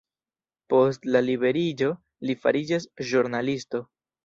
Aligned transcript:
Post 0.73 1.05
la 1.17 1.21
liberiĝo 1.25 1.91
li 2.31 2.39
fariĝas 2.47 2.91
ĵurnalisto. 3.13 3.87